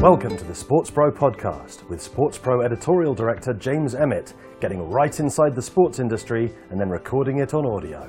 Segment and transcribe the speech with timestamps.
[0.00, 5.18] Welcome to the Sports Pro podcast with Sports Pro editorial director James Emmett getting right
[5.18, 8.08] inside the sports industry and then recording it on audio.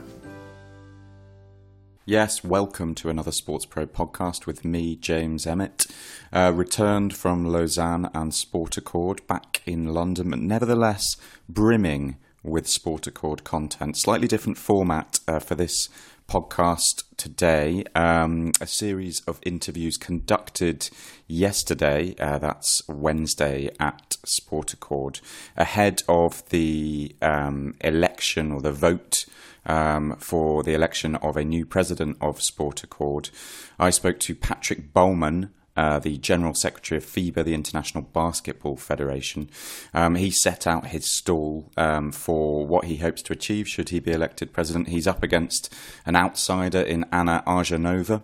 [2.05, 5.87] Yes, welcome to another Sports Pro podcast with me, James Emmett.
[6.31, 11.17] Uh, returned from Lausanne and Sport Accord back in London, but nevertheless
[11.49, 13.97] brimming with Sport Accord content.
[13.97, 15.89] Slightly different format uh, for this
[16.29, 17.83] podcast today.
[17.95, 20.89] Um, a series of interviews conducted
[21.27, 25.19] yesterday, uh, that's Wednesday at Sport Accord,
[25.57, 29.25] ahead of the um, election or the vote.
[29.65, 33.29] Um, for the election of a new president of Sport Accord.
[33.77, 39.49] I spoke to Patrick Baumann, uh, the General Secretary of FIBA, the International Basketball Federation.
[39.93, 44.01] Um, he set out his stall um, for what he hopes to achieve should he
[44.01, 44.89] be elected president.
[44.89, 45.73] He's up against
[46.05, 48.23] an outsider in Anna Arzhanova.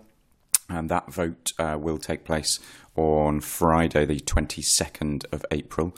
[0.67, 2.59] And that vote uh, will take place
[2.97, 5.95] on Friday, the 22nd of April.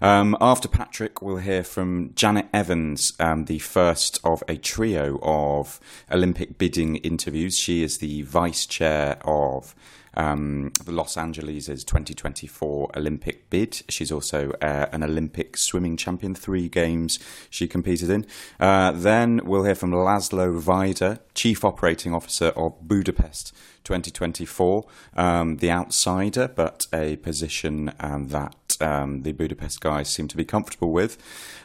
[0.00, 5.78] Um, after Patrick, we'll hear from Janet Evans, um, the first of a trio of
[6.10, 7.56] Olympic bidding interviews.
[7.56, 9.74] She is the vice chair of
[10.16, 13.82] um, the Los Angeles' 2024 Olympic bid.
[13.88, 17.18] She's also uh, an Olympic swimming champion, three games
[17.50, 18.26] she competed in.
[18.58, 23.52] Uh, then we'll hear from Laszlo Vajda, Chief Operating Officer of Budapest
[23.84, 24.84] 2024,
[25.16, 30.44] um, the outsider, but a position um, that um, the Budapest guys seem to be
[30.44, 31.18] comfortable with.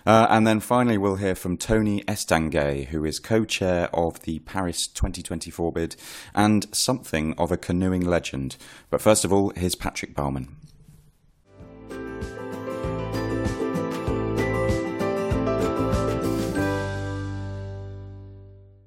[0.06, 4.40] Uh, and then finally, we'll hear from Tony Estanguet, who is co chair of the
[4.40, 5.96] Paris 2024 bid
[6.34, 8.58] and something of a canoeing legend.
[8.90, 10.56] But first of all, here's Patrick Baumann.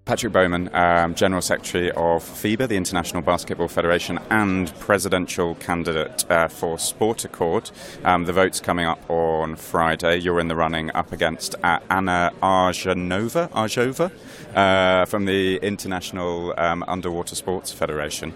[0.05, 6.47] Patrick Baumann, um, General Secretary of FIBA, the International Basketball Federation, and presidential candidate uh,
[6.47, 7.71] for Sport Accord.
[8.05, 10.19] Um, the vote's coming up on Friday.
[10.19, 14.11] You're in the running up against uh, Anna Arzhanova, Arjova
[14.55, 18.35] uh, from the International um, Underwater Sports Federation.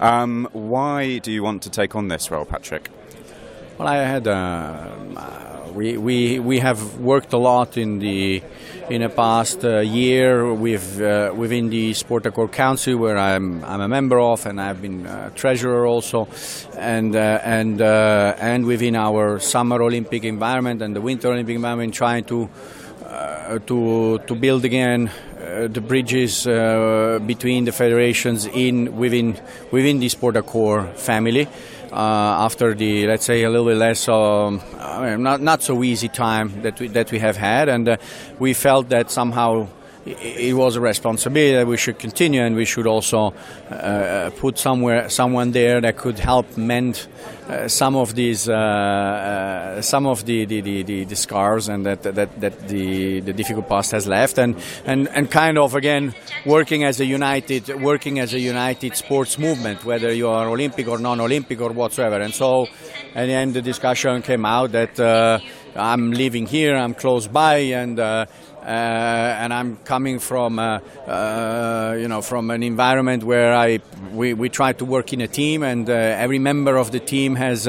[0.00, 2.90] Um, why do you want to take on this role, Patrick?
[3.78, 8.42] Well, I had uh, we, we we have worked a lot in the
[8.88, 13.82] in the past uh, year with uh, within the Sport Accord Council, where I'm I'm
[13.82, 16.28] a member of, and I've been uh, treasurer also,
[16.78, 21.92] and uh, and uh, and within our Summer Olympic environment and the Winter Olympic environment,
[21.92, 22.48] trying to
[23.66, 25.10] to to build again
[25.68, 29.38] the bridges between the federations in within
[29.70, 31.46] within the Sport Accord family.
[31.92, 34.60] Uh, after the let's say a little bit less um,
[35.22, 37.96] not not so easy time that we that we have had, and uh,
[38.40, 39.68] we felt that somehow
[40.06, 43.34] it was a responsibility that we should continue, and we should also
[43.70, 47.08] uh, put somewhere someone there that could help mend
[47.48, 52.02] uh, some of these uh, uh, some of the the, the, the, scars and that
[52.02, 56.84] that, that the, the difficult past has left, and, and and kind of again working
[56.84, 61.60] as a united working as a united sports movement, whether you are Olympic or non-Olympic
[61.60, 62.20] or whatsoever.
[62.20, 62.66] And so,
[63.14, 65.00] at the end, the discussion came out that.
[65.00, 65.40] Uh,
[65.76, 68.24] I'm living here, I'm close by, and uh,
[68.68, 73.80] and I'm coming from uh, uh, you know from an environment where I
[74.12, 77.68] we, we try to work in a team, and every member of the team has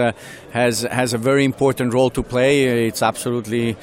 [0.52, 2.88] has has a very important role to play.
[2.88, 3.76] It's absolutely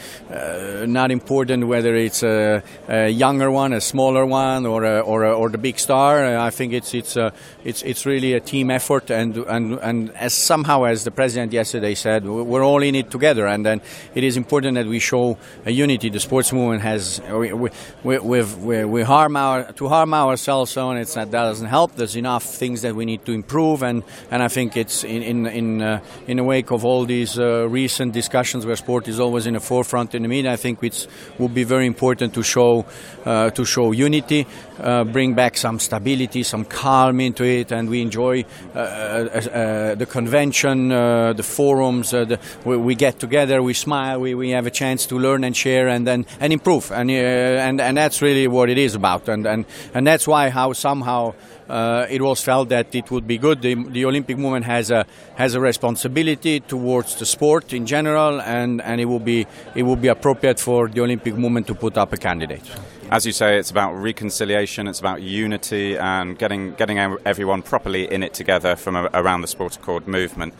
[0.86, 5.32] not important whether it's a, a, younger one, a smaller one, or a, or, a,
[5.32, 6.36] or the big star.
[6.36, 7.32] I think it's it's a,
[7.64, 11.94] it's it's really a team effort, and and and as somehow as the president yesterday
[11.94, 13.80] said, we're all in it together, and then
[14.14, 16.08] it is important that we show a unity.
[16.08, 17.70] The sports movement has we we
[18.02, 22.16] we, we, harm our to harm ourselves so on it's not that doesn't help there's
[22.16, 25.82] enough things that we need to improve and and I think it's in in in
[25.82, 29.54] uh, in the wake of all these uh, recent discussions where sport is always in
[29.54, 31.06] the forefront in the media I think it
[31.38, 32.84] would be very important to show
[33.24, 34.46] uh, to show unity
[34.78, 38.44] uh, bring back some stability some calm into it and we enjoy
[38.74, 44.50] uh, uh, the convention the forums the, we, we, get together we smile we, we
[44.50, 47.96] have a chance to learn and share and then and improve and uh, and and
[47.96, 49.64] that's really what it is about, and and
[49.94, 51.34] and that's why how somehow.
[51.68, 53.62] Uh, it was felt that it would be good.
[53.62, 55.06] The, the, Olympic movement has a
[55.36, 59.96] has a responsibility towards the sport in general, and, and it will be it will
[59.96, 62.70] be appropriate for the Olympic movement to put up a candidate.
[63.10, 68.22] as you say, it's about reconciliation, it's about unity, and getting getting everyone properly in
[68.22, 70.52] it together from a, around the sport accord movement.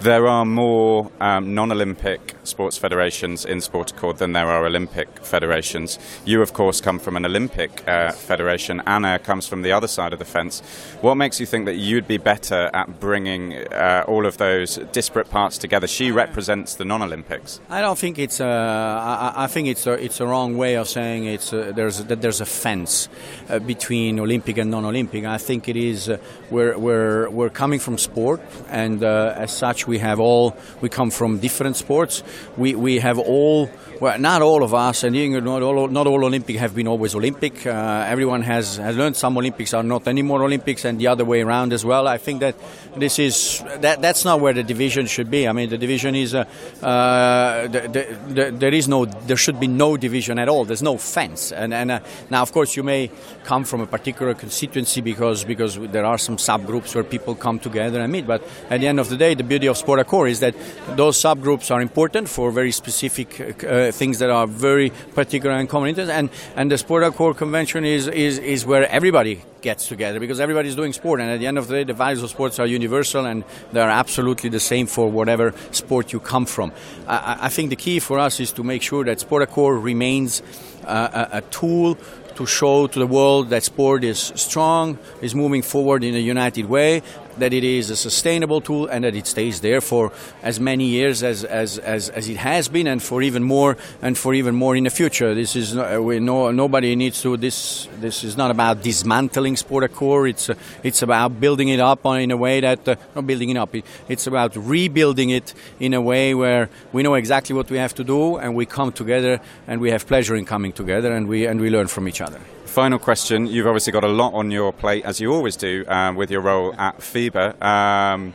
[0.00, 5.08] There are more um, non Olympic sports federations in Sport Accord than there are Olympic
[5.24, 5.98] federations.
[6.24, 8.82] You, of course, come from an Olympic uh, federation.
[8.86, 10.60] Anna comes from the other side of the fence.
[11.00, 15.30] What makes you think that you'd be better at bringing uh, all of those disparate
[15.30, 15.86] parts together?
[15.86, 17.60] She represents the non Olympics.
[17.68, 18.40] I don't think it's.
[18.40, 22.22] Uh, I, think it's a, it's a wrong way of saying it's uh, there's that
[22.22, 23.08] there's a fence
[23.48, 25.24] uh, between Olympic and non Olympic.
[25.24, 26.10] I think it is
[26.50, 31.38] we're, we're, we're coming from sport, and as such, we have all we come from
[31.38, 32.22] different sports.
[32.56, 36.56] We we have all well, not all of us, and not all, not all Olympic
[36.56, 37.66] have been always Olympic.
[37.66, 41.40] Uh, everyone has, has learned some Olympics are not anymore Olympics, and the other way
[41.40, 42.06] around as well.
[42.06, 42.56] I think that
[42.96, 45.48] this is that that's not where the division should be.
[45.48, 46.44] I mean, the division is uh,
[46.82, 50.64] uh, the, the, the, there is no there should be no division at all.
[50.64, 53.10] There's no fence, and and uh, now of course you may
[53.44, 58.00] come from a particular constituency because because there are some subgroups where people come together
[58.00, 58.26] and meet.
[58.26, 60.54] But at the end of the day, the beauty of Sport Accord is that
[60.96, 65.90] those subgroups are important for very specific uh, things that are very particular and common
[65.90, 66.10] interest.
[66.10, 70.76] And, and the Sport Accord Convention is, is, is where everybody gets together because everybody's
[70.76, 71.20] doing sport.
[71.20, 73.80] And at the end of the day, the values of sports are universal and they
[73.80, 76.72] are absolutely the same for whatever sport you come from.
[77.06, 80.42] I, I think the key for us is to make sure that Sport Accord remains
[80.84, 81.98] uh, a, a tool
[82.36, 86.66] to show to the world that sport is strong, is moving forward in a united
[86.66, 87.02] way,
[87.38, 90.12] that it is a sustainable tool and that it stays there for
[90.42, 94.16] as many years as, as, as, as it has been and for even more and
[94.16, 95.34] for even more in the future.
[95.34, 100.30] This is we know nobody needs to this this is not about dismantling sport accord.
[100.30, 103.56] It's uh, it's about building it up in a way that uh, not building it
[103.56, 103.74] up.
[104.08, 108.04] It's about rebuilding it in a way where we know exactly what we have to
[108.04, 111.60] do and we come together and we have pleasure in coming together and we and
[111.60, 113.46] we learn from each other final question.
[113.46, 116.40] You've obviously got a lot on your plate, as you always do, um, with your
[116.40, 117.62] role at FIBA.
[117.62, 118.34] Um,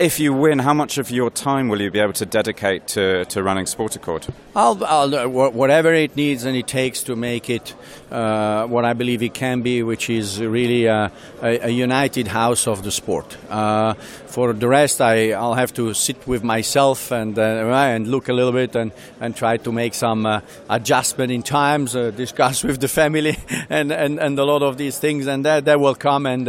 [0.00, 3.26] if you win, how much of your time will you be able to dedicate to,
[3.26, 4.26] to running Sport Accord?
[4.56, 7.74] I'll, I'll uh, whatever it needs and it takes to make it
[8.10, 11.12] uh, what I believe it can be, which is really a,
[11.42, 13.36] a, a united house of the sport.
[13.50, 18.28] Uh, for the rest, I, I'll have to sit with myself and uh, and look
[18.28, 22.64] a little bit and, and try to make some uh, adjustment in times, uh, discuss
[22.68, 23.36] with the family
[23.68, 26.48] and, and, and a lot of these things, and that, that will come and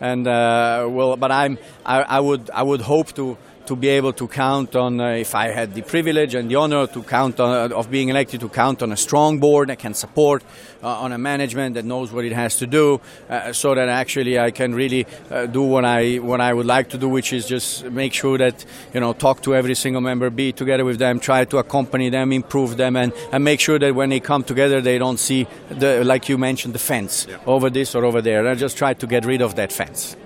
[0.00, 3.36] and uh, well, But I'm I, I would I would hope to
[3.70, 6.88] to be able to count on, uh, if I had the privilege and the honor
[6.88, 9.94] to count on, uh, of being elected, to count on a strong board that can
[9.94, 10.42] support,
[10.82, 14.40] uh, on a management that knows what it has to do, uh, so that actually
[14.40, 17.46] I can really uh, do what I what I would like to do, which is
[17.46, 21.20] just make sure that you know talk to every single member, be together with them,
[21.20, 24.80] try to accompany them, improve them, and, and make sure that when they come together,
[24.80, 27.38] they don't see the like you mentioned the fence yeah.
[27.46, 28.48] over this or over there.
[28.48, 30.16] I just try to get rid of that fence.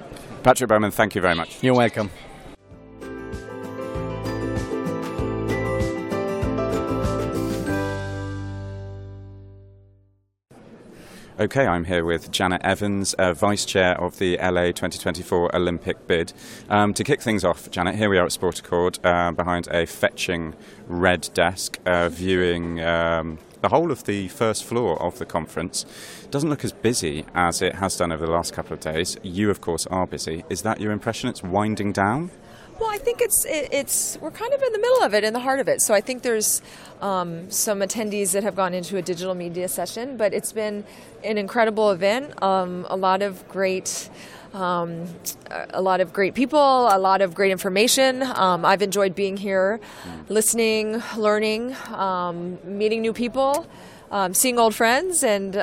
[0.43, 1.63] Patrick Baumann, thank you very much.
[1.63, 2.11] You're welcome.
[11.37, 16.33] Okay, I'm here with Janet Evans, uh, Vice Chair of the LA 2024 Olympic bid.
[16.69, 19.85] Um, to kick things off, Janet, here we are at Sport Accord uh, behind a
[19.85, 20.55] fetching
[20.87, 25.85] red desk, uh, viewing um, the whole of the first floor of the conference.
[26.31, 29.17] Doesn't look as busy as it has done over the last couple of days.
[29.25, 30.45] You, of course, are busy.
[30.49, 31.29] Is that your impression?
[31.29, 32.31] It's winding down?
[32.81, 35.33] Well, I think it's it, it's we're kind of in the middle of it, in
[35.33, 35.81] the heart of it.
[35.81, 36.61] So I think there's
[37.05, 40.85] um, some attendees that have gone into a digital media session, but it's been
[41.23, 42.43] an incredible event.
[42.43, 44.09] Um, a lot of great.
[44.55, 45.07] Um,
[45.71, 48.23] a lot of great people, a lot of great information.
[48.23, 49.81] Um, I've enjoyed being here,
[50.29, 53.67] listening, learning, um, meeting new people,
[54.13, 55.57] um, seeing old friends, and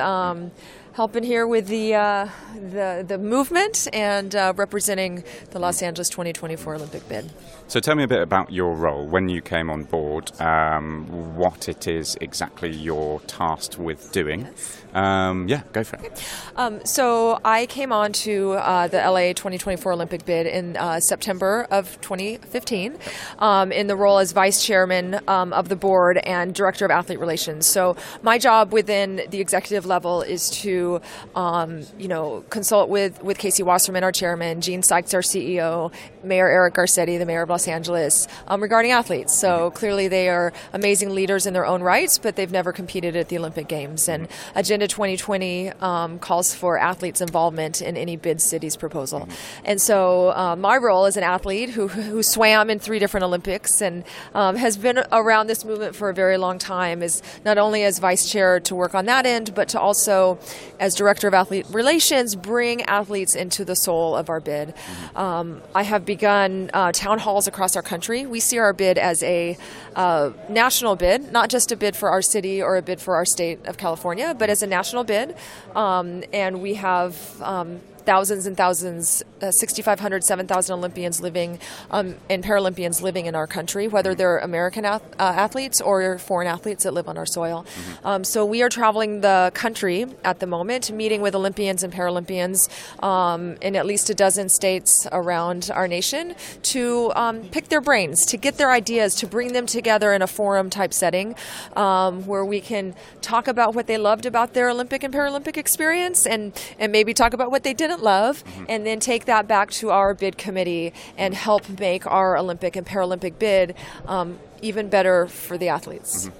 [0.92, 6.74] helping here with the uh, the the movement and uh, representing the Los Angeles 2024
[6.74, 7.30] Olympic bid.
[7.72, 10.30] So tell me a bit about your role when you came on board.
[10.38, 14.42] Um, what it is exactly you're tasked with doing.
[14.42, 14.78] Yes.
[14.92, 16.22] Um, yeah, go for it.
[16.54, 21.66] Um, so I came on to uh, the LA 2024 Olympic bid in uh, September
[21.70, 22.98] of 2015
[23.38, 27.20] um, in the role as vice chairman um, of the board and director of athlete
[27.20, 27.66] relations.
[27.66, 31.00] So my job within the executive level is to to,
[31.34, 35.92] um, you know, consult with, with Casey Wasserman, our chairman, Gene Sykes, our CEO,
[36.24, 39.38] Mayor Eric Garcetti, the mayor of Los Angeles, um, regarding athletes.
[39.38, 43.28] So clearly they are amazing leaders in their own rights, but they've never competed at
[43.28, 44.08] the Olympic Games.
[44.08, 49.28] And Agenda 2020 um, calls for athletes' involvement in any bid cities proposal.
[49.64, 53.80] And so uh, my role as an athlete who, who swam in three different Olympics
[53.80, 57.84] and um, has been around this movement for a very long time is not only
[57.84, 60.38] as vice chair to work on that end, but to also,
[60.78, 64.74] as director of athlete relations, bring athletes into the soul of our bid.
[65.14, 68.26] Um, I have begun uh, town halls across our country.
[68.26, 69.56] We see our bid as a
[69.96, 73.24] uh, national bid, not just a bid for our city or a bid for our
[73.24, 75.34] state of California, but as a national bid.
[75.74, 81.58] Um, and we have um, thousands and thousands, uh, 6,500, 7,000 Olympians living
[81.90, 86.48] um, and Paralympians living in our country, whether they're American ath- uh, athletes or foreign
[86.48, 87.64] athletes that live on our soil.
[88.04, 92.68] Um, so we are traveling the country at the moment, meeting with Olympians and Paralympians
[93.02, 98.26] um, in at least a dozen states around our nation to um, pick their brains,
[98.26, 101.34] to get their ideas, to bring them together in a forum type setting
[101.76, 106.26] um, where we can talk about what they loved about their Olympic and Paralympic experience
[106.26, 109.90] and, and maybe talk about what they didn't love, and then take that back to
[109.90, 113.74] our bid committee and help make our Olympic and Paralympic bid
[114.06, 116.30] um, even better for the athletes.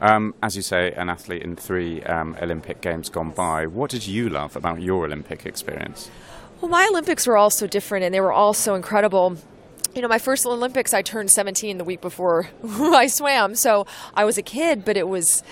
[0.00, 3.66] Um, as you say, an athlete in three um, Olympic Games gone by.
[3.66, 6.10] What did you love about your Olympic experience?
[6.60, 9.36] Well, my Olympics were all so different and they were all so incredible.
[9.94, 13.54] You know, my first Olympics, I turned 17 the week before I swam.
[13.54, 15.42] So I was a kid, but it was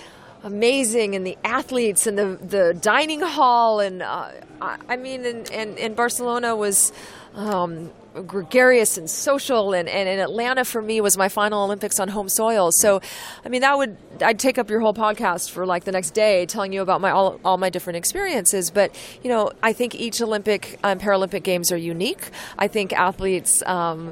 [0.43, 3.79] amazing and the athletes and the, the dining hall.
[3.79, 4.31] And uh,
[4.61, 6.91] I, mean, and, and, and Barcelona was.
[7.35, 7.91] Um,
[8.25, 12.27] gregarious and social and, and in atlanta for me was my final olympics on home
[12.27, 12.99] soil so
[13.45, 16.45] i mean that would i'd take up your whole podcast for like the next day
[16.47, 20.21] telling you about my all, all my different experiences but you know i think each
[20.21, 24.11] olympic and paralympic games are unique i think athletes um,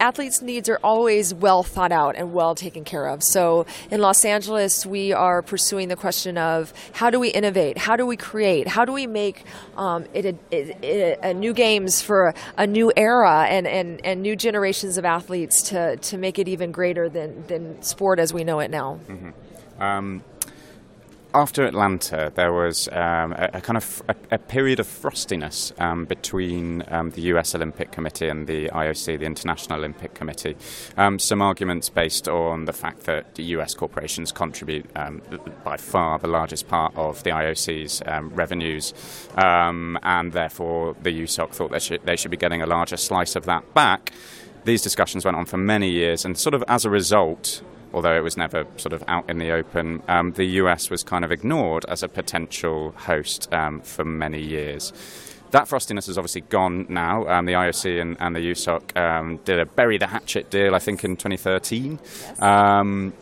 [0.00, 3.22] athletes needs are always well thought out and well taken care of.
[3.22, 7.78] So in los angeles we are pursuing the question of how do we innovate?
[7.78, 8.68] How do we create?
[8.68, 9.44] How do we make
[9.76, 14.22] um, it, a, it, it a new games for a, new era and, and, and
[14.22, 18.44] new generations of athletes to, to make it even greater than, than sport as we
[18.44, 19.00] know it now.
[19.78, 20.22] Um,
[21.34, 26.82] after Atlanta, there was um, a, a kind of a, period of frostiness um, between
[26.88, 30.56] um, the US Olympic Committee and the IOC, the International Olympic Committee.
[30.96, 35.20] Um, some arguments based on the fact that the US corporations contribute um,
[35.64, 38.94] by far the largest part of the IOC's um, revenues,
[39.36, 43.44] and therefore the USOC thought they should, they should be getting a larger slice of
[43.44, 44.12] that back.
[44.64, 48.22] These discussions went on for many years, and sort of as a result, although it
[48.22, 51.84] was never sort of out in the open, um, the US was kind of ignored
[51.88, 54.92] as a potential host um, for many years.
[55.52, 57.26] That frostiness has obviously gone now.
[57.28, 60.80] Um, the IOC and, and the USOC um, did a bury the hatchet deal, I
[60.80, 61.98] think, in 2013.
[62.40, 63.12] Um,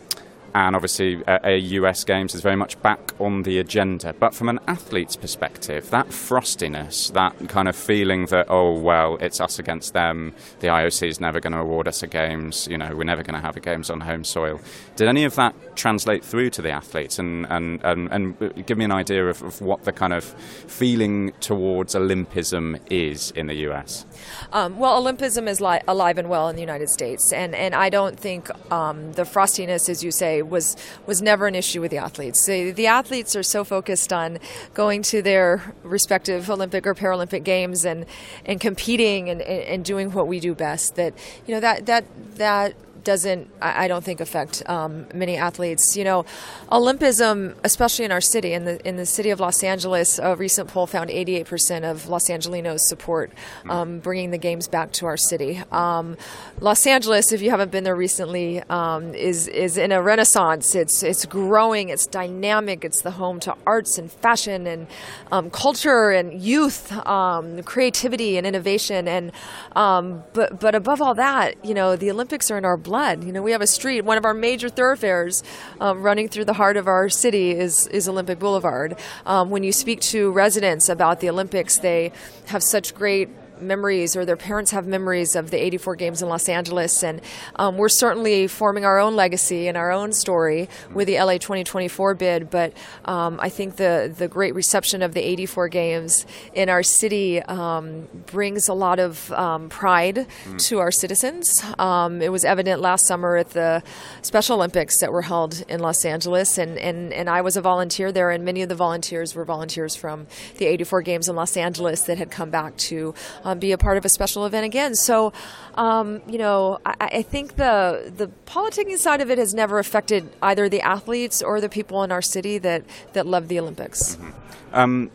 [0.54, 4.12] and obviously, uh, a US Games is very much back on the agenda.
[4.12, 9.40] But from an athlete's perspective, that frostiness, that kind of feeling that, oh, well, it's
[9.40, 12.94] us against them, the IOC is never going to award us a Games, you know,
[12.94, 14.60] we're never going to have a Games on home soil.
[14.94, 17.18] Did any of that translate through to the athletes?
[17.18, 21.32] And, and, and, and give me an idea of, of what the kind of feeling
[21.40, 24.06] towards Olympism is in the US.
[24.52, 27.90] Um, well, Olympism is li- alive and well in the United States, and, and I
[27.90, 31.98] don't think um, the frostiness, as you say, was was never an issue with the
[31.98, 32.44] athletes.
[32.46, 34.38] The, the athletes are so focused on
[34.74, 38.06] going to their respective Olympic or Paralympic games and
[38.44, 41.14] and competing and, and, and doing what we do best that
[41.46, 42.04] you know that that
[42.36, 42.74] that
[43.04, 45.96] doesn't I don't think affect um, many athletes.
[45.96, 46.24] You know,
[46.72, 50.68] Olympism, especially in our city, in the in the city of Los Angeles, a recent
[50.68, 53.30] poll found 88% of Los Angelinos support
[53.68, 55.62] um, bringing the games back to our city.
[55.70, 56.16] Um,
[56.60, 60.74] Los Angeles, if you haven't been there recently, um, is is in a renaissance.
[60.74, 61.90] It's it's growing.
[61.90, 62.84] It's dynamic.
[62.84, 64.86] It's the home to arts and fashion and
[65.30, 69.06] um, culture and youth, um, creativity and innovation.
[69.08, 69.32] And
[69.74, 72.93] but but above all that, you know, the Olympics are in our blood.
[72.94, 75.42] You know, we have a street, one of our major thoroughfares
[75.80, 78.96] um, running through the heart of our city is, is Olympic Boulevard.
[79.26, 82.12] Um, when you speak to residents about the Olympics, they
[82.46, 83.28] have such great
[83.64, 87.02] memories or their parents have memories of the 84 games in Los Angeles.
[87.02, 87.20] And
[87.56, 92.14] um, we're certainly forming our own legacy and our own story with the LA 2024
[92.14, 92.50] bid.
[92.50, 92.72] But
[93.04, 98.08] um, I think the, the great reception of the 84 games in our city um,
[98.26, 100.58] brings a lot of um, pride mm.
[100.68, 101.62] to our citizens.
[101.78, 103.82] Um, it was evident last summer at the
[104.22, 108.12] Special Olympics that were held in Los Angeles, and, and, and I was a volunteer
[108.12, 110.26] there, and many of the volunteers were volunteers from
[110.58, 113.14] the 84 games in Los Angeles that had come back to
[113.54, 114.94] um, be a part of a special event again.
[114.94, 115.32] So,
[115.74, 120.30] um, you know, I, I, think the the politicking side of it has never affected
[120.42, 122.84] either the athletes or the people in our city that
[123.14, 124.16] that love the Olympics.
[124.16, 124.30] Mm-hmm.
[124.74, 125.10] Um,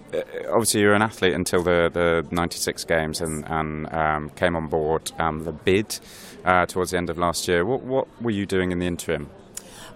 [0.50, 4.68] obviously, you were an athlete until the, the 96 games and, and um, came on
[4.68, 6.00] board um, the bid
[6.46, 7.66] uh, towards the end of last year.
[7.66, 9.30] What, what were you doing in the interim?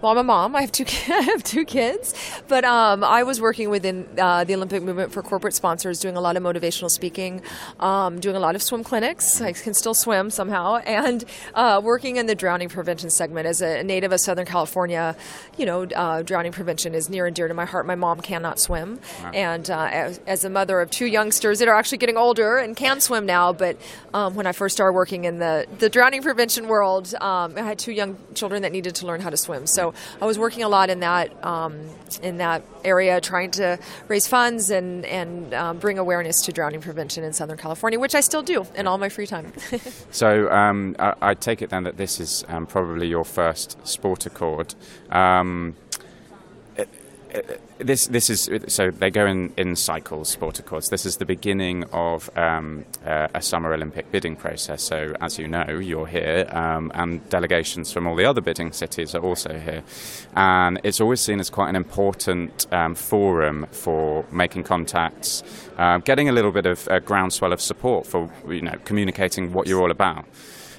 [0.04, 0.54] Well, I'm a mom.
[0.54, 0.84] I have two.
[1.10, 2.12] I have two kids,
[2.46, 6.20] but um, I was working within uh, the Olympic movement for corporate sponsors, doing a
[6.20, 7.40] lot of motivational speaking,
[7.80, 9.40] um, doing a lot of swim clinics.
[9.40, 13.82] I can still swim somehow, and uh, working in the drowning prevention segment as a
[13.82, 15.16] native of Southern California.
[15.56, 17.86] You know, uh, drowning prevention is near and dear to my heart.
[17.86, 19.30] My mom cannot swim, wow.
[19.32, 22.76] and uh, as, as, a mother of two youngsters that are actually getting older and
[22.76, 23.78] can swim now, but
[24.12, 27.78] um, when I first started working in the the drowning prevention world, um, I had
[27.78, 29.66] two young children that needed to learn how to swim.
[29.66, 31.88] So I was working a lot in that um,
[32.22, 37.24] in that area, trying to raise funds and and um, bring awareness to drowning prevention
[37.24, 39.52] in Southern California, which I still do in all my free time.
[40.10, 44.26] so um, I, I, take it then that this is um, probably your first sport
[44.26, 44.74] accord.
[47.34, 47.42] Um,
[47.78, 50.88] this this is so they go in, in cycles, sport accords.
[50.88, 54.82] This is the beginning of um, uh, a summer Olympic bidding process.
[54.82, 59.14] So as you know, you're here, um, and delegations from all the other bidding cities
[59.14, 59.82] are also here,
[60.36, 65.42] and it's always seen as quite an important um, forum for making contacts,
[65.76, 69.66] uh, getting a little bit of a groundswell of support for you know communicating what
[69.66, 70.24] you're all about.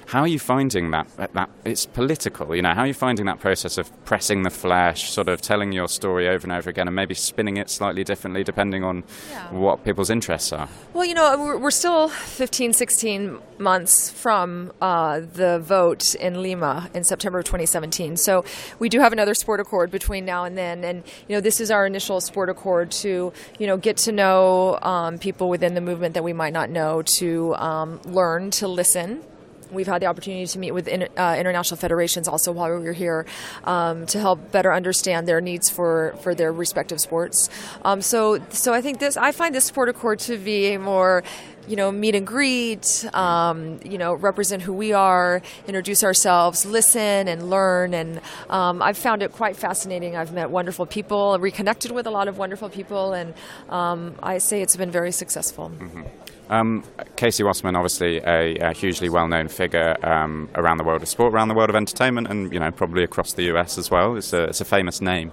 [0.06, 1.08] How are you finding that?
[1.16, 2.72] That it's political, you know.
[2.74, 6.28] How are you finding that process of pressing the flesh, sort of telling your story
[6.28, 9.50] over and over again, and maybe spinning it slightly differently depending on yeah.
[9.50, 10.68] what people's interests are?
[10.94, 16.88] Well, you know, we're, we're still 15, 16 months from uh, the vote in Lima
[16.94, 18.16] in September of 2017.
[18.16, 18.44] So
[18.78, 21.72] we do have another sport accord between now and then, and you know, this is
[21.72, 26.14] our initial sport accord to you know get to know um, people within the movement
[26.14, 29.24] that we might not know, to um, learn, to listen
[29.70, 32.92] We've had the opportunity to meet with in, uh, international federations also while we were
[32.92, 33.26] here
[33.64, 37.48] um, to help better understand their needs for, for their respective sports.
[37.84, 41.22] Um, so, so I think this, I find this sport accord to be a more
[41.68, 47.28] you know, meet and greet, um, you know, represent who we are, introduce ourselves, listen
[47.28, 47.94] and learn.
[47.94, 50.16] And um, I've found it quite fascinating.
[50.16, 53.34] I've met wonderful people, reconnected with a lot of wonderful people, and
[53.68, 55.70] um, I say it's been very successful.
[55.70, 56.02] Mm-hmm.
[56.48, 56.84] Um,
[57.16, 61.48] Casey Wasserman, obviously a, a hugely well-known figure um, around the world of sport, around
[61.48, 64.16] the world of entertainment, and you know probably across the US as well.
[64.16, 65.32] It's a, it's a famous name.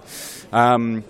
[0.52, 1.04] Um,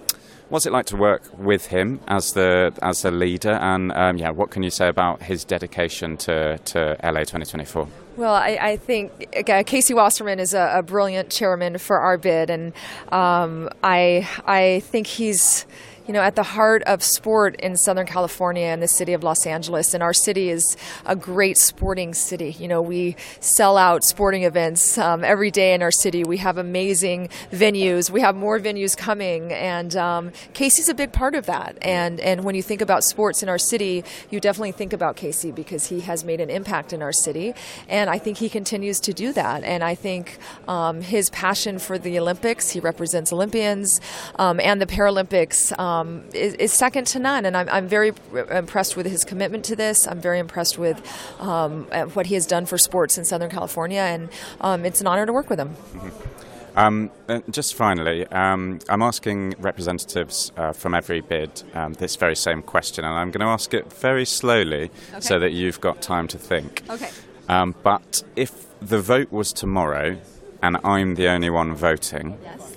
[0.48, 3.52] what's it like to work with him as the as the leader?
[3.52, 7.88] And um, yeah, what can you say about his dedication to, to LA 2024?
[8.16, 12.48] Well, I, I think uh, Casey Wasserman is a, a, brilliant chairman for our bid,
[12.48, 12.72] and
[13.10, 15.66] um, I I think he's
[16.06, 19.46] you know, at the heart of sport in Southern California and the city of Los
[19.46, 19.94] Angeles.
[19.94, 22.54] And our city is a great sporting city.
[22.58, 26.24] You know, we sell out sporting events um, every day in our city.
[26.24, 28.10] We have amazing venues.
[28.10, 31.78] We have more venues coming, and um, Casey's a big part of that.
[31.82, 35.52] And and when you think about sports in our city, you definitely think about Casey
[35.52, 37.54] because he has made an impact in our city,
[37.88, 39.64] and I think he continues to do that.
[39.64, 40.38] And I think
[40.68, 44.00] um, his passion for the Olympics, he represents Olympians,
[44.36, 45.72] um, and the Paralympics.
[46.00, 47.44] Um, is, is, second to none.
[47.44, 48.12] And I'm, I'm, very
[48.50, 50.06] impressed with his commitment to this.
[50.06, 50.98] I'm very impressed with
[51.40, 54.28] um, what he has done for sports in Southern California, and
[54.60, 55.70] um, it's an honor to work with him.
[55.70, 56.44] Mm-hmm.
[56.76, 57.10] Um,
[57.50, 63.04] just finally, um, I'm asking representatives uh, from every bid um, this very same question,
[63.04, 65.20] and I'm going to ask it very slowly okay.
[65.20, 66.82] so that you've got time to think.
[66.90, 67.10] Okay.
[67.48, 70.18] Um, but if the vote was tomorrow
[70.62, 72.76] and I'm the only one voting, yes.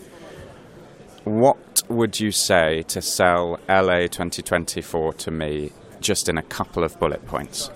[1.27, 6.97] What would you say to sell LA 2024 to me just in a couple of
[6.99, 7.69] bullet points?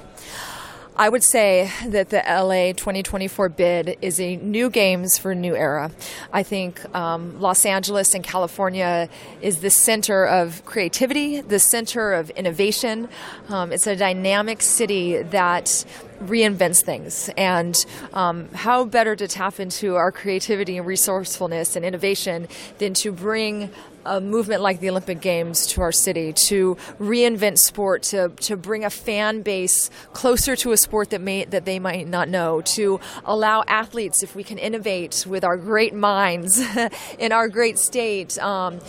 [1.02, 5.56] I would say that the LA 2024 bid is a new games for a new
[5.56, 5.90] era.
[6.32, 9.10] I think um, Los Angeles and California
[9.42, 13.10] is the center of creativity, the center of innovation.
[13.50, 15.86] Um, it's a dynamic city that
[16.22, 17.32] reinvents things.
[17.36, 17.84] And
[18.14, 23.72] um, how better to tap into our creativity and resourcefulness and innovation than to bring
[24.06, 28.86] a movement like the Olympic Games to our city, to reinvent sport, to, to bring
[28.86, 33.00] a fan base closer to a sport that may that they might not know, to
[33.26, 36.62] allow athletes, if we can innovate with our great minds
[37.20, 38.80] in our great state, um,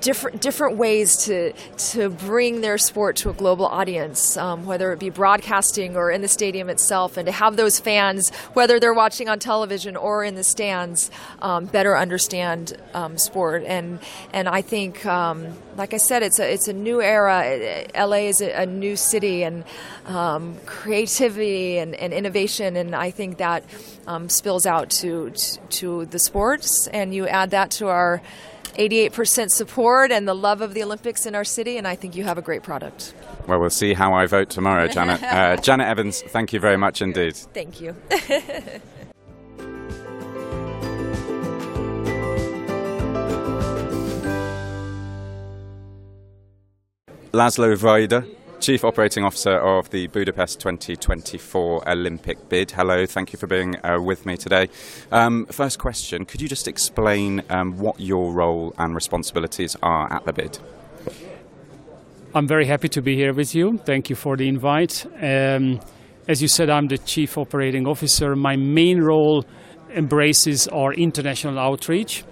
[0.00, 4.98] different different ways to to bring their sport to a global audience, um, whether it
[4.98, 9.28] be broadcasting or in the stadium itself, and to have those fans, whether they're watching
[9.28, 11.10] on television or in the stands,
[11.42, 13.64] um, better understand um, sport.
[13.64, 13.98] And
[14.32, 17.86] and I think, um, like I said, it's a it's a new era.
[17.96, 19.64] LA is a, a new city, and
[20.06, 23.64] um, creativity and, and, innovation, and I think that
[24.06, 26.86] um, spills out to, to, to the sports.
[26.88, 28.22] And you add that to our
[28.78, 32.24] 88% support and the love of the Olympics in our city, and I think you
[32.24, 33.14] have a great product.
[33.46, 35.22] Well, we'll see how I vote tomorrow, Janet.
[35.28, 37.36] Uh, Janet Evans, thank you very much indeed.
[37.36, 37.94] Thank you.
[47.32, 48.26] Laszlo Vajda,
[48.58, 52.70] Chief Operating Officer of the Budapest 2024 Olympic bid.
[52.70, 54.70] Hello, thank you for being uh, with me today.
[55.12, 60.24] Um, first question Could you just explain um, what your role and responsibilities are at
[60.24, 60.58] the bid?
[62.34, 63.76] I'm very happy to be here with you.
[63.84, 65.04] Thank you for the invite.
[65.20, 65.80] Um,
[66.26, 68.34] as you said, I'm the Chief Operating Officer.
[68.36, 69.44] My main role
[69.90, 72.24] embraces our international outreach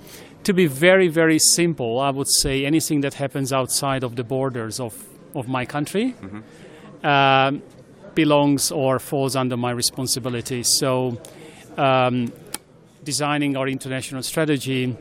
[0.46, 4.78] to be very, very simple, I would say anything that happens outside of the borders
[4.78, 4.94] of,
[5.34, 6.40] of my country mm-hmm.
[7.04, 7.50] uh,
[8.14, 10.62] belongs or falls under my responsibility.
[10.62, 11.20] So,
[11.76, 12.32] um,
[13.02, 14.96] designing our international strategy,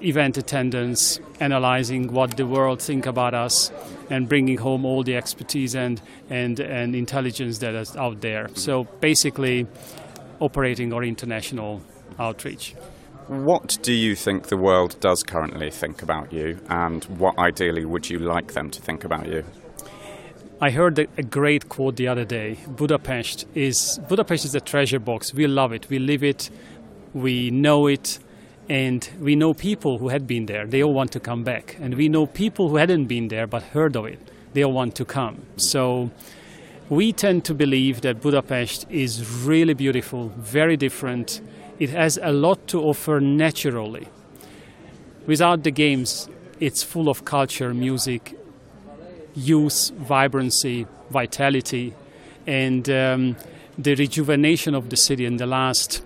[0.00, 3.72] event attendance, analyzing what the world think about us,
[4.10, 8.48] and bringing home all the expertise and, and, and intelligence that is out there.
[8.54, 9.66] So, basically,
[10.38, 11.82] operating our international
[12.16, 12.76] outreach.
[13.26, 18.10] What do you think the world does currently think about you, and what ideally would
[18.10, 19.44] you like them to think about you?
[20.60, 22.58] I heard a great quote the other day.
[22.68, 25.32] Budapest is Budapest is a treasure box.
[25.32, 25.88] We love it.
[25.88, 26.50] We live it.
[27.14, 28.18] We know it,
[28.68, 30.66] and we know people who had been there.
[30.66, 33.62] They all want to come back, and we know people who hadn't been there but
[33.62, 34.18] heard of it.
[34.52, 35.46] They all want to come.
[35.56, 36.10] So.
[36.90, 41.40] We tend to believe that Budapest is really beautiful, very different,
[41.78, 44.08] it has a lot to offer naturally.
[45.26, 46.28] Without the games,
[46.60, 48.38] it's full of culture, music,
[49.34, 51.94] youth, vibrancy, vitality,
[52.46, 53.36] and um,
[53.78, 56.02] the rejuvenation of the city in the last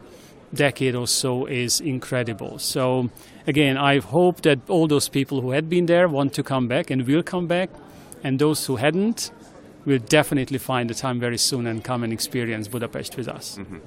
[0.54, 2.58] decade or so is incredible.
[2.58, 3.10] So,
[3.46, 6.90] again, I hope that all those people who had been there want to come back
[6.90, 7.70] and will come back,
[8.24, 9.30] and those who hadn't
[9.84, 13.58] will definitely find the time very soon and come and experience Budapest with us.
[13.58, 13.78] Mm-hmm.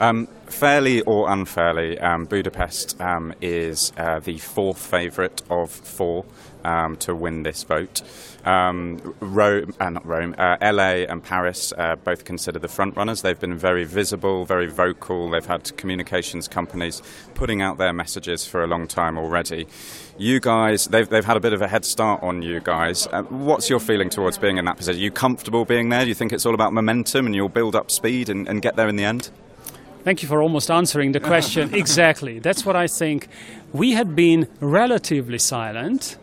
[0.00, 6.24] Um, fairly or unfairly, um, Budapest um, is uh, the fourth favourite of four
[6.64, 8.02] um, to win this vote.
[8.44, 13.22] Um, Rome, uh, not Rome, uh, LA and Paris uh, both consider the front runners.
[13.22, 15.30] They've been very visible, very vocal.
[15.30, 17.00] They've had communications companies
[17.34, 19.66] putting out their messages for a long time already.
[20.18, 23.06] You guys, they've, they've had a bit of a head start on you guys.
[23.06, 25.00] Uh, what's your feeling towards being in that position?
[25.00, 26.02] Are you comfortable being there?
[26.02, 28.76] Do you think it's all about momentum and you'll build up speed and, and get
[28.76, 29.30] there in the end?
[30.04, 31.74] Thank you for almost answering the question.
[31.82, 32.38] exactly.
[32.38, 33.26] That's what I think.
[33.72, 36.18] We had been relatively silent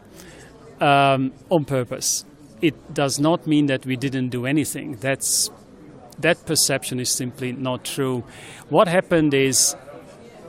[0.79, 2.23] um, on purpose.
[2.61, 4.97] It does not mean that we didn't do anything.
[4.97, 5.49] That's
[6.19, 8.23] that perception is simply not true.
[8.69, 9.75] What happened is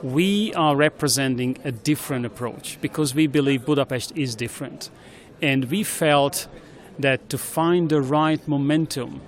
[0.03, 4.91] we are representing a different approach because we believe Budapest is different.
[5.41, 6.47] And we felt
[6.99, 9.21] that to find the right momentum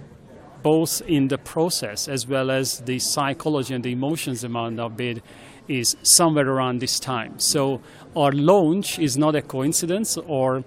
[0.66, 5.22] both in the process as well as the psychology and the emotions around our bid
[5.68, 7.38] is somewhere around this time.
[7.38, 7.82] So
[8.16, 10.64] our launch is not a coincidence or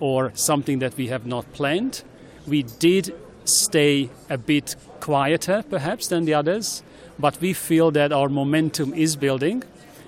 [0.00, 2.02] or something that we have not planned.
[2.46, 6.82] We did stay a bit quieter perhaps than the others,
[7.18, 9.64] but we feel that our momentum is building.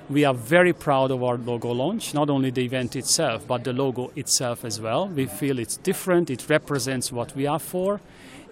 [0.09, 3.75] We are very proud of our logo launch, not only the event itself, but the
[3.75, 5.07] logo itself as well.
[5.07, 8.01] We feel it's different, it represents what we are for,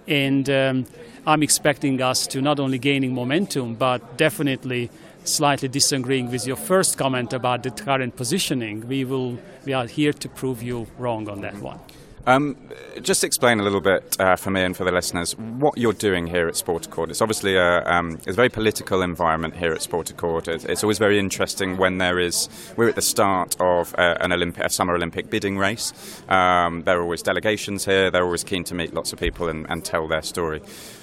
[0.06, 0.86] and um,
[1.26, 4.90] I'm expecting us to not only gaining momentum, but definitely
[5.24, 8.88] slightly disagreeing with your first comment about the current positioning.
[8.88, 11.78] We will we are here to prove you wrong on that one.
[12.24, 12.56] Um,
[13.00, 16.28] just explain a little bit uh, for me and for the listeners what you're doing
[16.28, 17.11] here at Sport Accord.
[17.11, 20.46] It's obviously a, um, it's a very political environment here at Sport Accord.
[20.46, 24.32] It's, it's, always very interesting when there is we're at the start of uh, an
[24.32, 25.92] Olympic, a summer Olympic bidding race.
[26.28, 28.08] Um, there are always delegations here.
[28.08, 30.61] They're always keen to meet lots of people and, and tell their story.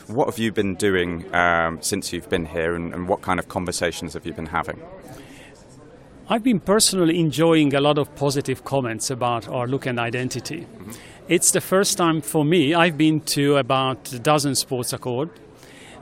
[0.08, 3.49] What have you been doing um, since you've been here, and, and what kind of
[3.49, 4.79] conversations have you been having?
[6.32, 10.60] I've been personally enjoying a lot of positive comments about our look and identity.
[10.60, 10.92] Mm-hmm.
[11.28, 12.76] It's the first time for me.
[12.76, 15.32] I've been to about a dozen sports accord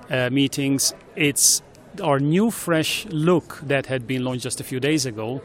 [0.10, 0.94] uh, meetings.
[1.16, 1.62] It's
[2.04, 5.42] our new, fresh look that had been launched just a few days ago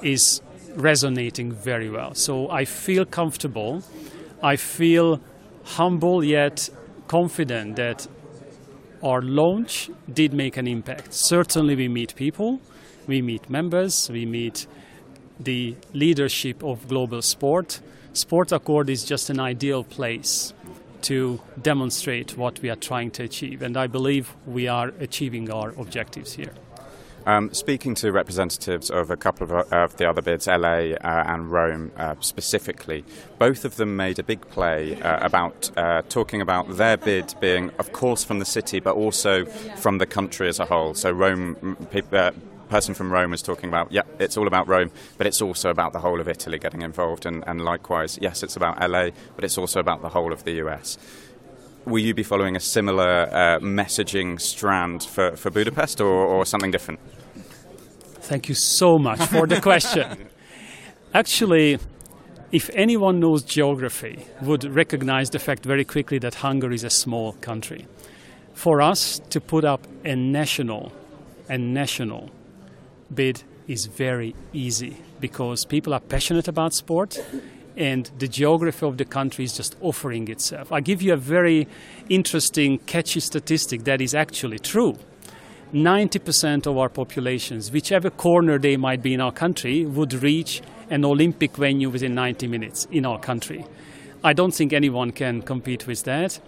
[0.00, 0.40] is
[0.76, 2.14] resonating very well.
[2.14, 3.82] So I feel comfortable.
[4.44, 5.20] I feel
[5.64, 6.70] humble yet
[7.08, 8.06] confident that
[9.02, 11.14] our launch did make an impact.
[11.14, 12.60] Certainly, we meet people,
[13.10, 14.66] we meet members, we meet
[15.40, 17.80] the leadership of global sport.
[18.12, 20.54] Sport Accord is just an ideal place
[21.02, 25.70] to demonstrate what we are trying to achieve, and I believe we are achieving our
[25.70, 26.52] objectives here.
[27.26, 31.24] Um, speaking to representatives of a couple of, uh, of the other bids, LA uh,
[31.26, 33.04] and Rome uh, specifically,
[33.38, 37.70] both of them made a big play uh, about uh, talking about their bid being,
[37.78, 40.94] of course, from the city, but also from the country as a whole.
[40.94, 42.30] So Rome, uh,
[42.70, 45.92] person from Rome was talking about, yeah, it's all about Rome, but it's also about
[45.92, 49.58] the whole of Italy getting involved, and, and likewise, yes, it's about LA, but it's
[49.58, 50.96] also about the whole of the US
[51.86, 56.70] will you be following a similar uh, messaging strand for, for Budapest or, or something
[56.70, 57.00] different?
[58.20, 60.28] Thank you so much for the question.
[61.14, 61.78] Actually,
[62.52, 67.32] if anyone knows geography, would recognize the fact very quickly that Hungary is a small
[67.34, 67.86] country.
[68.54, 70.92] For us to put up a national
[71.48, 72.30] and national
[73.14, 77.18] bid is very easy because people are passionate about sport
[77.76, 80.72] and the geography of the country is just offering itself.
[80.72, 81.68] I give you a very
[82.08, 84.98] interesting, catchy statistic that is actually true.
[85.72, 91.04] 90% of our populations, whichever corner they might be in our country, would reach an
[91.04, 93.64] Olympic venue within 90 minutes in our country.
[94.24, 96.40] I don't think anyone can compete with that.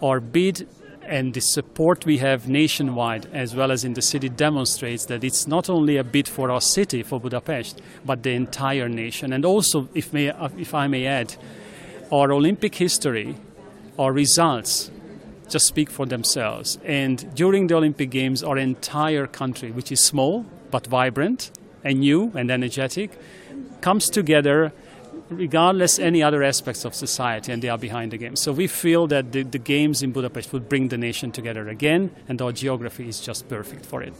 [0.00, 0.68] Our bid
[1.08, 5.46] and the support we have nationwide as well as in the city demonstrates that it's
[5.46, 9.32] not only a bid for our city, for Budapest, but the entire nation.
[9.32, 11.34] And also, if, may, if I may add,
[12.12, 13.36] our Olympic history,
[13.98, 14.90] our results
[15.48, 16.78] just speak for themselves.
[16.84, 21.50] And during the Olympic Games, our entire country, which is small but vibrant
[21.82, 23.18] and new and energetic,
[23.80, 24.72] comes together
[25.30, 28.40] regardless any other aspects of society, and they are behind the games.
[28.40, 32.10] So we feel that the, the games in Budapest would bring the nation together again,
[32.28, 34.14] and our geography is just perfect for it.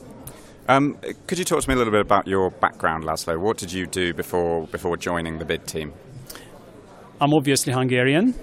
[0.68, 3.38] Um, could you talk to me a little bit about your background, Laszlo?
[3.40, 5.92] What did you do before before joining the bid team?
[7.20, 8.34] I'm obviously Hungarian.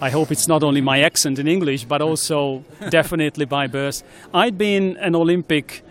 [0.00, 4.02] I hope it's not only my accent in English, but also definitely by birth.
[4.32, 5.82] I'd been an Olympic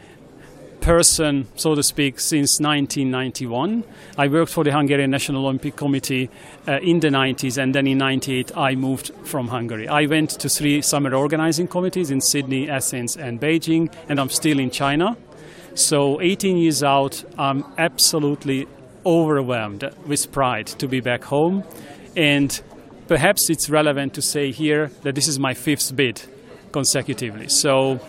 [0.86, 3.84] person, so to speak, since 1991.
[4.20, 6.30] I worked for the Hungarian National Olympic Committee
[6.68, 9.88] uh, in the 90s, and then in 98 I moved from Hungary.
[9.88, 14.60] I went to three summer organizing committees in Sydney, Athens, and Beijing, and I'm still
[14.60, 15.18] in China.
[15.74, 18.68] So 18 years out, I'm absolutely
[19.08, 21.64] overwhelmed with pride to be back home.
[22.16, 22.62] And
[23.08, 26.22] perhaps it's relevant to say here that this is my fifth bid
[26.72, 27.48] consecutively.
[27.48, 28.00] So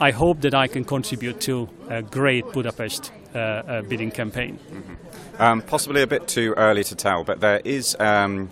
[0.00, 4.58] I hope that I can contribute to a great Budapest uh, uh, bidding campaign.
[4.70, 5.42] Mm-hmm.
[5.42, 7.96] Um, possibly a bit too early to tell, but there is.
[7.98, 8.50] Um,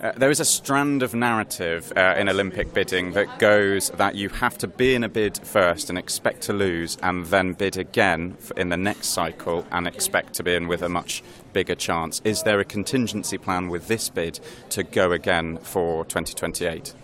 [0.00, 4.28] uh, there is a strand of narrative uh, in Olympic bidding that goes that you
[4.28, 8.36] have to be in a bid first and expect to lose, and then bid again
[8.56, 12.22] in the next cycle and expect to be in with a much bigger chance.
[12.24, 14.38] Is there a contingency plan with this bid
[14.70, 16.94] to go again for 2028?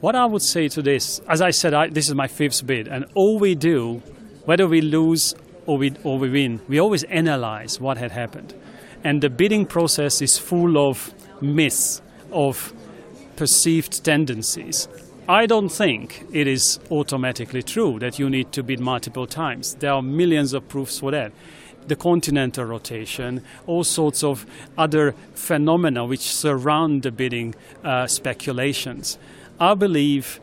[0.00, 2.86] What I would say to this, as I said, I, this is my fifth bid,
[2.86, 4.02] and all we do,
[4.44, 8.54] whether we lose or we, or we win, we always analyze what had happened.
[9.02, 12.74] And the bidding process is full of myths, of
[13.36, 14.86] perceived tendencies.
[15.28, 19.74] I don't think it is automatically true that you need to bid multiple times.
[19.76, 21.32] There are millions of proofs for that.
[21.88, 24.44] The continental rotation, all sorts of
[24.76, 29.18] other phenomena which surround the bidding uh, speculations.
[29.58, 30.40] I believe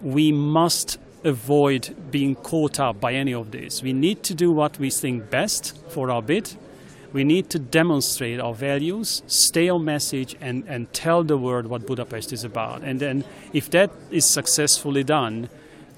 [0.00, 3.82] we must avoid being caught up by any of this.
[3.82, 6.54] We need to do what we think best for our bid.
[7.12, 11.86] We need to demonstrate our values, stay on message, and, and tell the world what
[11.86, 12.82] Budapest is about.
[12.82, 15.48] And then, if that is successfully done,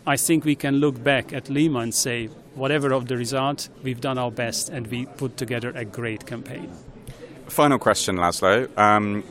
[0.07, 4.01] I think we can look back at Lima and say, whatever of the result, we've
[4.01, 6.71] done our best and we put together a great campaign.
[7.47, 8.69] Final question, Laszlo.
[8.77, 9.25] Um,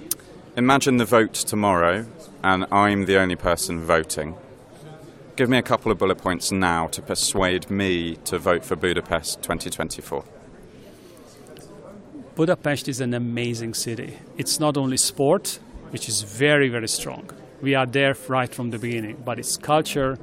[0.57, 2.05] imagine the vote tomorrow
[2.43, 4.35] and I'm the only person voting.
[5.35, 9.41] Give me a couple of bullet points now to persuade me to vote for Budapest
[9.41, 10.23] 2024.
[12.35, 14.17] Budapest is an amazing city.
[14.37, 17.29] It's not only sport, which is very, very strong.
[17.61, 20.17] We are there right from the beginning, but it's culture,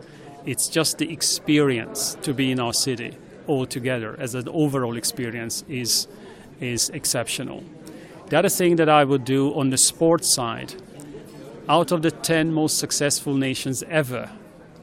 [0.47, 3.17] it's just the experience to be in our city.
[3.47, 6.07] all together as an overall experience is
[6.61, 7.65] is exceptional.
[8.29, 10.75] The other thing that I would do on the sports side,
[11.69, 14.31] out of the 10 most successful nations ever,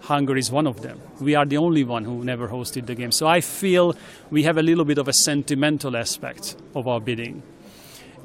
[0.02, 1.00] Hungary is one of them.
[1.20, 3.12] We are the only one who never hosted the game.
[3.12, 3.96] So I feel
[4.32, 7.44] we have a little bit of a sentimental aspect of our bidding.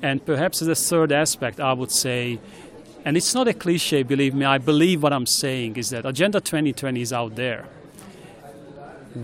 [0.00, 2.38] And perhaps as a third aspect, I would say,
[3.04, 6.40] and it's not a cliche, believe me, I believe what I'm saying is that Agenda
[6.40, 7.66] 2020 is out there.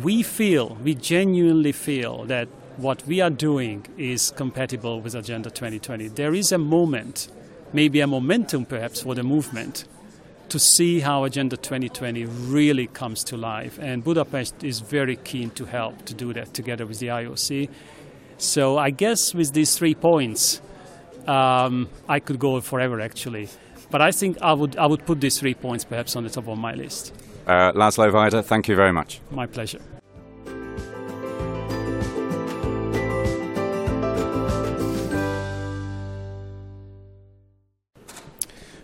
[0.02, 2.48] We feel, we genuinely feel that
[2.80, 6.08] what we are doing is compatible with Agenda 2020.
[6.08, 7.28] There is a moment,
[7.72, 9.84] maybe a momentum perhaps for the movement
[10.48, 13.78] to see how Agenda 2020 really comes to life.
[13.80, 17.68] And Budapest is very keen to help to do that together with the IOC.
[18.38, 20.60] So I guess with these three points,
[21.26, 23.48] um, I could go forever actually.
[23.90, 26.48] But I think I would, I would put these three points perhaps on the top
[26.48, 27.14] of my list.
[27.46, 29.20] Uh, Laszlo Vajda, thank you very much.
[29.30, 29.80] My pleasure.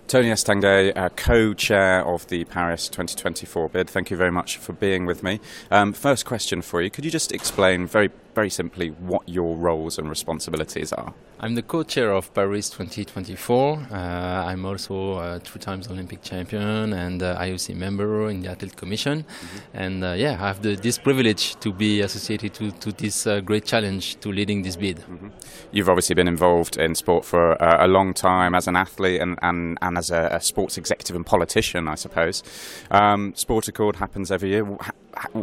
[0.08, 3.90] Tony Estanguet, uh, co-chair of the Paris 2024 bid.
[3.90, 5.40] Thank you very much for being with me.
[5.68, 9.98] Um, first question for you: Could you just explain very, very simply what your roles
[9.98, 11.14] and responsibilities are?
[11.40, 13.88] I'm the co-chair of Paris 2024.
[13.90, 18.76] Uh, I'm also a two times Olympic champion and uh, IOC member in the Athlete
[18.76, 19.24] Commission.
[19.24, 19.82] Mm-hmm.
[19.84, 23.40] And uh, yeah, I have the, this privilege to be associated to, to this uh,
[23.40, 24.98] great challenge to leading this bid.
[24.98, 25.28] Mm-hmm.
[25.72, 29.38] You've obviously been involved in sport for uh, a long time as an athlete and,
[29.40, 32.42] and, and as a, a sports executive and politician, I suppose.
[32.90, 34.66] Um, sport Accord happens every year.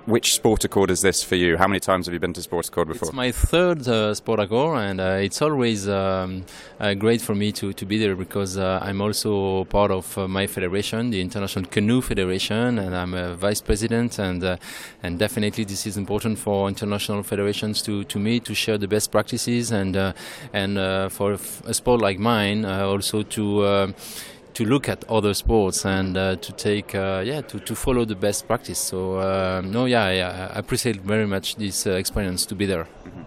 [0.06, 1.58] Which SportAccord is this for you?
[1.58, 3.08] How many times have you been to SportAccord before?
[3.08, 6.46] It's my third uh, SportAccord, and uh, it's always um,
[6.80, 10.28] uh, great for me to, to be there because uh, I'm also part of uh,
[10.28, 14.20] my federation, the International Canoe Federation, and I'm a vice president.
[14.20, 14.58] And uh,
[15.02, 19.12] and definitely this is important for international federations to, to meet, to share the best
[19.12, 19.96] practices, and
[20.54, 21.34] and for
[21.66, 23.94] a sport like mine, also to
[24.54, 28.16] to look at other sports and uh, to take uh, yeah to, to follow the
[28.16, 32.56] best practice so uh, no yeah, yeah, I appreciate very much this uh, experience to
[32.56, 33.24] be there mm-hmm.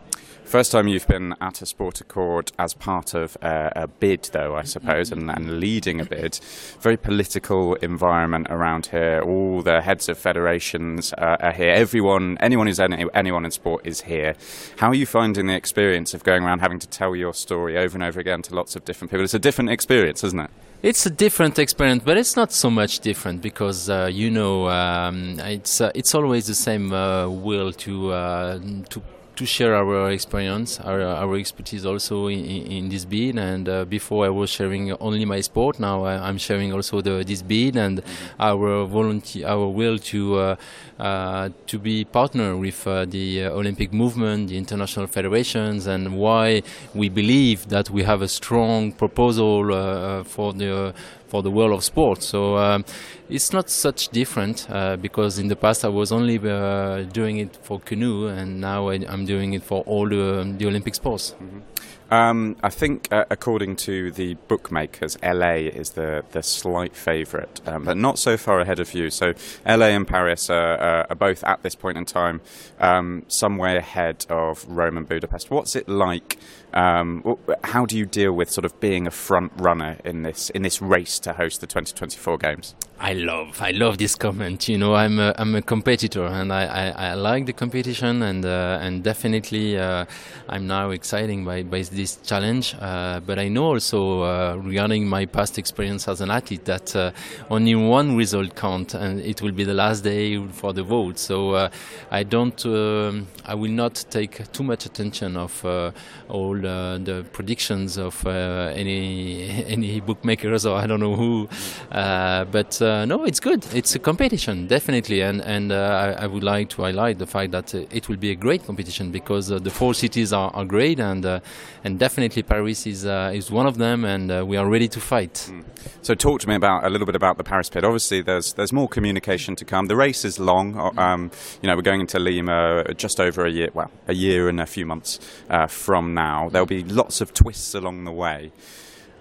[0.46, 4.62] First time you've been at a SportAccord as part of a, a bid, though, I
[4.62, 6.38] suppose, and, and, leading a bid.
[6.80, 9.20] Very political environment around here.
[9.26, 11.72] All the heads of federations uh, are here.
[11.72, 14.36] Everyone, anyone who's any, anyone in sport is here.
[14.76, 17.96] How are you finding the experience of going around having to tell your story over
[17.96, 19.24] and over again to lots of different people?
[19.24, 20.50] It's a different experience, isn't it?
[20.82, 25.40] It's a different experience, but it's not so much different because uh, you know um,
[25.40, 28.58] it's uh, it's always the same uh, will to uh,
[28.90, 29.02] to
[29.36, 33.38] to share our experience, our, our expertise also in, in this bid.
[33.38, 37.22] And uh, before I was sharing only my sport, now I, am sharing also the,
[37.22, 38.02] this bid and
[38.40, 40.56] our volunteer, our will to uh,
[40.98, 46.62] uh, to be partner with uh, the Olympic movement, the international federations, and why
[46.94, 50.94] we believe that we have a strong proposal uh, for the
[51.28, 52.26] for the world of sports.
[52.26, 52.84] So um,
[53.28, 57.56] it's not such different uh, because in the past I was only uh, doing it
[57.62, 61.34] for canoe, and now I, am doing it for all the, the Olympic sports.
[61.40, 61.60] Mm-hmm.
[62.08, 67.84] Um, I think, uh, according to the bookmakers, LA is the, the slight favourite, um,
[67.84, 69.10] but not so far ahead of you.
[69.10, 69.32] So,
[69.66, 72.40] LA and Paris are, are both at this point in time
[72.78, 75.50] um, some way ahead of Rome and Budapest.
[75.50, 76.38] What's it like?
[76.74, 80.62] Um, how do you deal with sort of being a front runner in this in
[80.62, 82.74] this race to host the 2024 games?
[82.98, 84.68] I love I love this comment.
[84.68, 88.42] You know, I'm a, I'm a competitor and I, I, I like the competition and
[88.44, 90.06] uh, and definitely uh,
[90.48, 92.74] I'm now excited by, by this challenge.
[92.80, 97.10] Uh, but I know also uh, regarding my past experience as an athlete that uh,
[97.50, 101.18] only one result count and it will be the last day for the vote.
[101.18, 101.68] So uh,
[102.10, 105.92] I don't um, I will not take too much attention of
[106.28, 111.48] all the predictions of any any bookmakers or I don't know who.
[111.90, 113.64] but uh, no, it's good.
[113.74, 117.52] It's a competition, definitely, and and uh, I, I, would like to highlight the fact
[117.52, 120.64] that uh, it will be a great competition because uh, the four cities are, are
[120.64, 121.40] great, and uh,
[121.84, 125.34] and definitely Paris is uh, is one of them, and we are ready to fight.
[125.50, 125.64] Mm.
[126.02, 127.84] So, talk to me about a little bit about the Paris Bid.
[127.84, 129.86] Obviously, there's there's more communication to come.
[129.86, 130.74] The race is long.
[130.74, 130.98] Mm.
[130.98, 131.30] Um,
[131.62, 134.66] you know, we're going into Lima just over a year, well, a year and a
[134.66, 135.20] few months
[135.68, 136.45] from now.
[136.50, 138.52] There'll be lots of twists along the way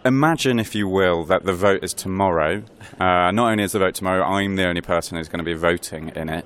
[0.06, 2.64] imagine, if you will, that the vote is tomorrow.
[3.00, 5.56] Uh, not only is the vote tomorrow, I'm the only person who's going to be
[5.56, 6.46] voting in it.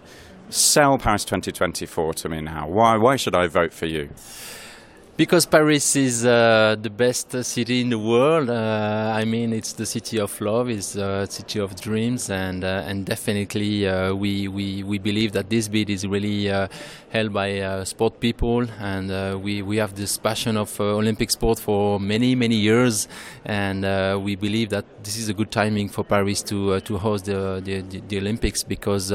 [0.50, 2.68] Sell Paris 2024 to me now.
[2.68, 2.96] Why?
[2.96, 4.10] Why should I vote for you?
[5.20, 8.50] Because Paris is uh, the best city in the world.
[8.50, 12.88] Uh, I mean, it's the city of love, it's the city of dreams, and uh,
[12.88, 16.70] and definitely uh, we, we we believe that this bid is really uh,
[17.10, 22.00] held by uh, sport people, and we we have this passion of Olympic sport for
[22.00, 23.10] many many years,
[23.44, 23.84] and
[24.24, 27.82] we believe that this is a good timing for Paris to to host the the,
[28.08, 29.12] the Olympics because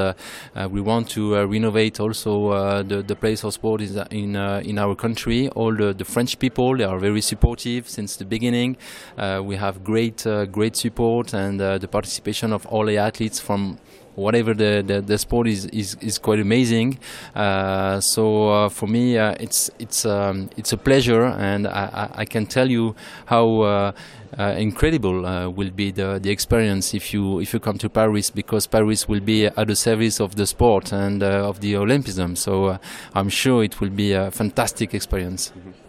[0.68, 5.48] we want to renovate also the the place of sport is in in our country.
[5.48, 6.76] All the the French people.
[6.76, 8.76] They are very supportive since the beginning.
[9.16, 13.40] Uh, we have great, uh, great support and uh, the participation of all the athletes
[13.40, 13.78] from
[14.16, 16.98] whatever the, the, the, sport is, is, is quite amazing.
[17.34, 22.24] Uh, so uh, for me, uh, it's it's um, it's a pleasure, and I, I
[22.24, 22.94] can tell you
[23.26, 23.92] how.
[24.36, 25.22] incredible
[25.52, 29.20] will be the, the experience if you if you come to Paris because Paris will
[29.20, 32.36] be at the service of the sport and of the Olympism.
[32.36, 32.78] So
[33.14, 35.52] I'm sure it will be a fantastic experience.
[35.56, 35.83] Mm-hmm.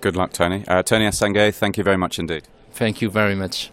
[0.00, 0.64] Good luck, Tony.
[0.68, 2.44] Uh, Tony Estanguet, thank you very much indeed.
[2.72, 3.70] Thank you very much.